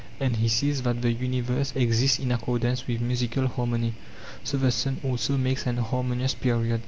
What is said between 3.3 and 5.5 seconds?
harmony, so the sun also